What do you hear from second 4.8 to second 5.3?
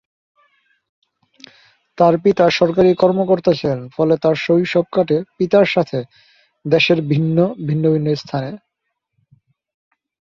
কাটে